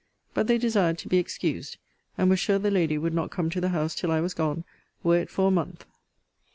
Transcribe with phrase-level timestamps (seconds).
[0.33, 1.77] But they desired to be excused;
[2.17, 4.63] and were sure the lady would not come to the house till I was gone,
[5.03, 5.85] were it for a month.